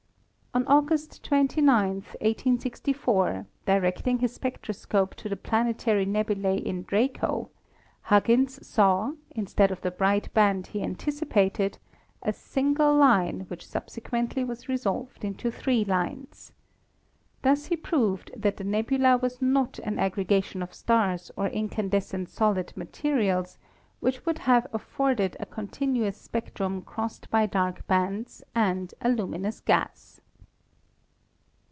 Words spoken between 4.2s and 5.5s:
spectroscope to the